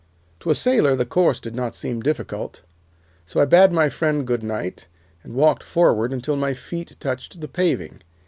[0.39, 2.63] "To a sailor the course did not seem difficult,
[3.23, 4.87] so I bade my friend goodnight
[5.23, 8.01] and walked forward until my feet touched the paving.